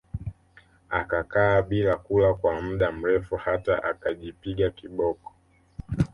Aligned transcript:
Akakaa 0.89 1.61
bila 1.61 1.95
kula 1.97 2.33
kwa 2.33 2.61
mda 2.61 2.91
mrefu 2.91 3.35
hata 3.35 3.83
akajipiga 3.83 4.69
kiboko 4.69 5.33